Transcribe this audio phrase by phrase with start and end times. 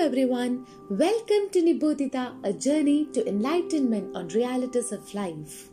[0.00, 0.66] everyone.
[0.88, 5.68] Welcome to Nibodhita, a journey to enlightenment on realities of life.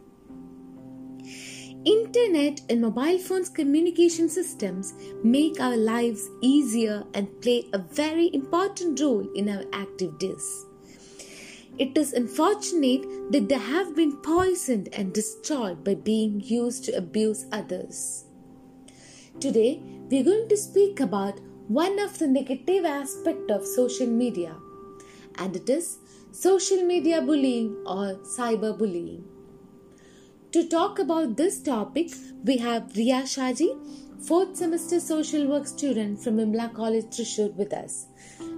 [1.86, 9.00] Internet and mobile phones communication systems make our lives easier and play a very important
[9.00, 10.66] role in our active days.
[11.80, 17.46] It is unfortunate that they have been poisoned and destroyed by being used to abuse
[17.54, 18.26] others.
[19.40, 24.56] Today, we are going to speak about one of the negative aspect of social media
[25.38, 25.98] and it is
[26.32, 29.24] social media bullying or cyberbullying.
[30.54, 32.12] To talk about this topic,
[32.46, 38.08] we have Riya Shaji, fourth semester social work student from Vimala College Thrissur with us.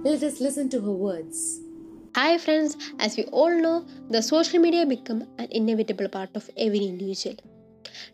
[0.04, 1.60] Let us listen to her words.
[2.14, 6.84] Hi friends, as we all know, the social media become an inevitable part of every
[6.84, 7.36] individual.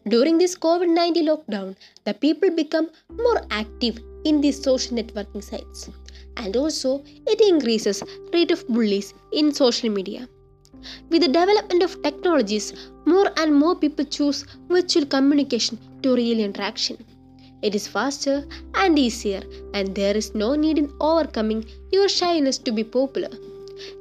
[0.08, 5.88] During this COVID-19 lockdown, the people become more active in these social networking sites
[6.36, 10.28] and also it increases rate of bullies in social media.
[11.10, 12.72] With the development of technologies,
[13.06, 17.04] more and more people choose virtual communication to real interaction.
[17.62, 22.72] It is faster and easier, and there is no need in overcoming your shyness to
[22.72, 23.30] be popular.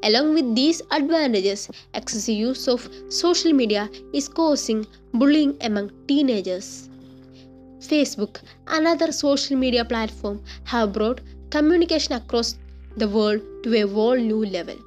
[0.03, 6.89] Along with these advantages, excessive use of social media is causing bullying among teenagers.
[7.79, 12.55] Facebook and other social media platforms have brought communication across
[12.97, 14.77] the world to a whole new level.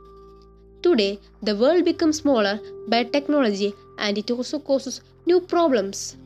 [0.83, 6.17] Today, the world becomes smaller by technology and it also causes new problems.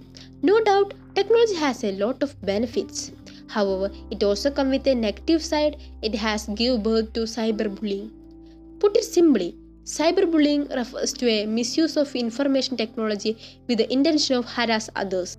[0.42, 3.12] No doubt, technology has a lot of benefits.
[3.48, 5.77] However, it also comes with a negative side.
[6.02, 8.10] It has give birth to cyberbullying.
[8.83, 14.44] Put it simply, cyberbullying refers to a misuse of information technology with the intention of
[14.44, 15.36] harass others.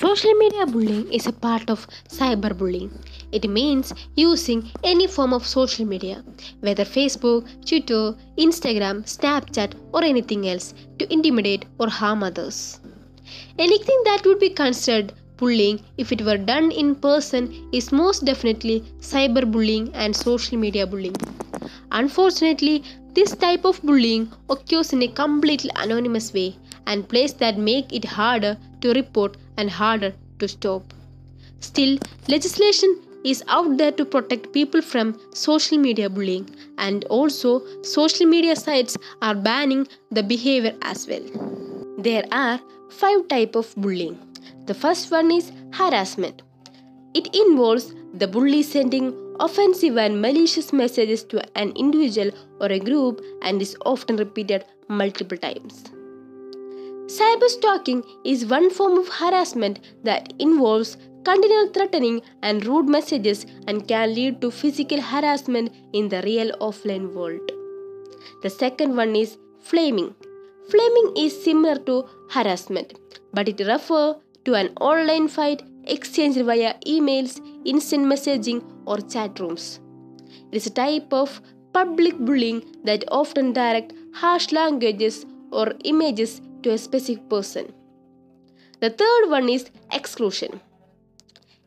[0.00, 2.90] Social media bullying is a part of cyberbullying.
[3.30, 6.24] It means using any form of social media,
[6.58, 12.80] whether Facebook, Twitter, Instagram, Snapchat, or anything else, to intimidate or harm others.
[13.60, 18.80] Anything that would be considered bullying if it were done in person is most definitely
[18.98, 21.14] cyberbullying and social media bullying.
[21.92, 22.82] Unfortunately,
[23.12, 28.04] this type of bullying occurs in a completely anonymous way and plays that make it
[28.04, 30.94] harder to report and harder to stop.
[31.60, 31.98] Still,
[32.28, 36.48] legislation is out there to protect people from social media bullying
[36.78, 41.22] and also social media sites are banning the behavior as well.
[41.98, 42.58] There are
[42.90, 44.18] five type of bullying.
[44.64, 46.42] The first one is harassment.
[47.14, 52.30] It involves the bully sending offensive and malicious messages to an individual
[52.60, 55.84] or a group and is often repeated multiple times.
[57.06, 64.14] Cyberstalking is one form of harassment that involves continual threatening and rude messages and can
[64.14, 67.50] lead to physical harassment in the real offline world.
[68.42, 70.14] The second one is flaming.
[70.70, 72.94] Flaming is similar to harassment,
[73.34, 79.80] but it refers to an online fight exchanged via emails, instant messaging, or chat rooms.
[80.50, 81.40] It is a type of
[81.72, 87.72] public bullying that often direct harsh languages or images to a specific person.
[88.80, 90.60] The third one is exclusion.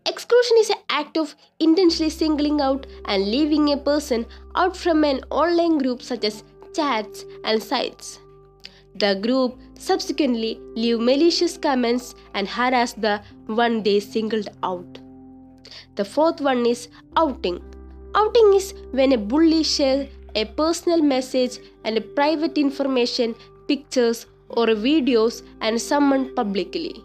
[0.06, 4.26] Exclusion is an act of intentionally singling out and leaving a person
[4.56, 6.44] out from an online group such as
[6.76, 8.20] chats and sites.
[8.96, 15.00] The group subsequently leave malicious comments and harass the one they singled out.
[15.96, 17.62] The fourth one is outing.
[18.16, 23.36] Outing is when a bully shares a personal message and private information,
[23.68, 26.96] pictures, or videos and someone publicly.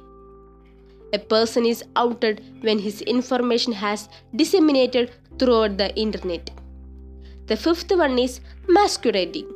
[1.12, 6.50] A person is outed when his information has disseminated throughout the internet.
[7.47, 9.49] The fifth one is masquerading.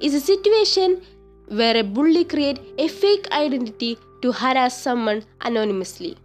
[0.00, 1.02] Is a situation
[1.50, 6.16] where a bully creates a fake identity to harass someone anonymously.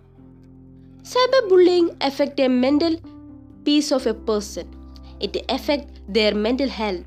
[1.01, 2.98] Cyberbullying affects a mental
[3.63, 4.68] peace of a person.
[5.19, 7.06] It affects their mental health.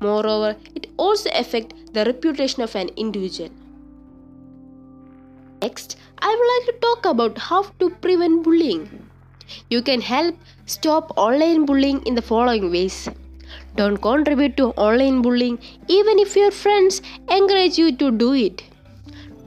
[0.00, 3.50] Moreover, it also affects the reputation of an individual.
[5.62, 9.08] Next, I would like to talk about how to prevent bullying.
[9.68, 13.08] You can help stop online bullying in the following ways.
[13.80, 17.00] Don't contribute to online bullying even if your friends
[17.36, 18.62] encourage you to do it.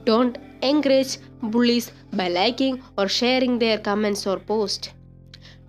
[0.04, 4.88] Don't encourage bullies by liking or sharing their comments or posts.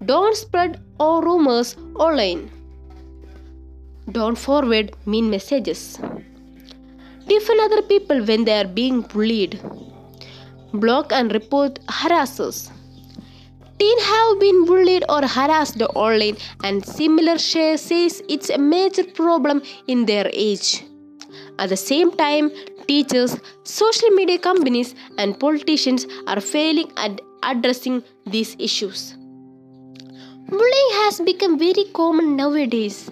[0.05, 2.49] Don't spread all rumors online.
[4.11, 5.99] Don't forward mean messages.
[7.27, 9.59] Defend other people when they are being bullied.
[10.73, 12.71] Block and report harassers.
[13.77, 19.61] Teens have been bullied or harassed online, and similar share says it's a major problem
[19.87, 20.85] in their age.
[21.59, 22.51] At the same time,
[22.87, 29.15] teachers, social media companies, and politicians are failing at addressing these issues.
[30.47, 33.09] Bullying has become very common nowadays.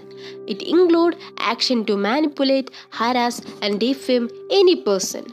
[0.47, 5.25] It includes action to manipulate, harass, and defame any person.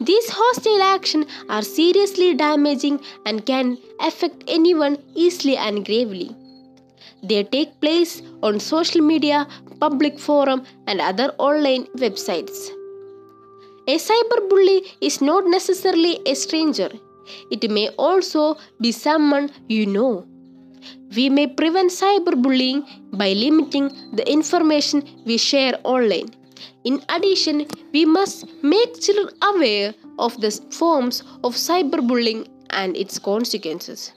[0.00, 6.34] These hostile actions are seriously damaging and can affect anyone easily and gravely.
[7.22, 9.46] They take place on social media,
[9.78, 12.70] public forum, and other online websites.
[13.86, 16.90] A cyberbully is not necessarily a stranger.
[17.50, 20.26] It may also be someone you know.
[21.14, 26.30] We may prevent cyberbullying by limiting the information we share online.
[26.84, 34.12] In addition, we must make children aware of the forms of cyberbullying and its consequences.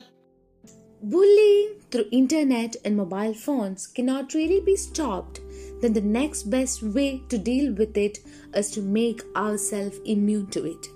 [1.01, 5.41] Bullying through internet and mobile phones cannot really be stopped,
[5.81, 8.19] then the next best way to deal with it
[8.55, 10.87] is to make ourselves immune to it.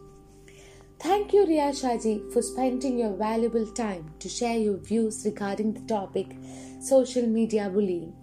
[0.99, 5.81] Thank you, Ria Shaji, for spending your valuable time to share your views regarding the
[5.81, 6.35] topic
[6.79, 8.13] social media bullying.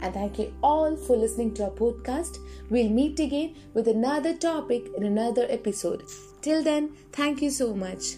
[0.00, 2.38] And thank you all for listening to our podcast.
[2.70, 6.04] We'll meet again with another topic in another episode.
[6.40, 8.16] Till then, thank you so much.